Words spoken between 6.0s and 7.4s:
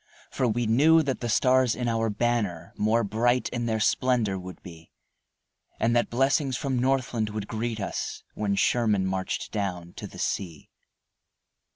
blessings from Northland